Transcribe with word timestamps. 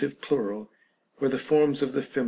pi., 0.09 0.35
where 1.19 1.29
the 1.29 1.37
forms 1.37 1.83
of 1.83 1.93
the 1.93 2.01
Fem. 2.01 2.19